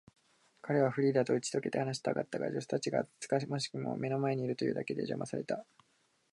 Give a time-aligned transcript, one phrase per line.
[0.63, 5.63] 彼はフリーダとうちとけて話したかったが、助手たちが厚かましくも目の前にいるというだけで、じゃまされた。